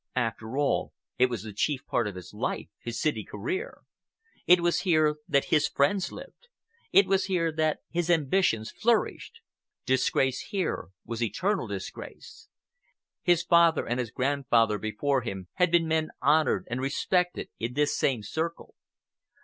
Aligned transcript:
After 0.15 0.57
all, 0.57 0.93
it 1.19 1.29
was 1.29 1.43
the 1.43 1.53
chief 1.53 1.85
part 1.85 2.07
of 2.07 2.15
his 2.15 2.33
life—his 2.33 2.99
city 2.99 3.23
career. 3.23 3.81
It 4.47 4.59
was 4.59 4.79
here 4.79 5.17
that 5.27 5.49
his 5.53 5.67
friends 5.67 6.11
lived. 6.11 6.47
It 6.91 7.05
was 7.05 7.25
here 7.25 7.51
that 7.51 7.81
his 7.91 8.09
ambitions 8.09 8.71
flourished. 8.71 9.41
Disgrace 9.85 10.39
here 10.49 10.87
was 11.05 11.21
eternal 11.21 11.67
disgrace. 11.67 12.47
His 13.21 13.43
father 13.43 13.85
and 13.87 13.99
his 13.99 14.09
grandfather 14.09 14.79
before 14.79 15.21
him 15.21 15.49
had 15.57 15.69
been 15.69 15.87
men 15.87 16.09
honored 16.19 16.67
and 16.71 16.81
respected 16.81 17.49
in 17.59 17.75
this 17.75 17.95
same 17.95 18.23
circle. 18.23 18.73